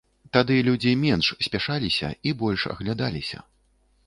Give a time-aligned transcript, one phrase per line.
[0.35, 3.39] Тады людзі менш спяшаліся і больш аглядаліся.